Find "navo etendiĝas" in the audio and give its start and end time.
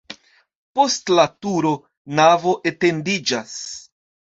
2.21-3.57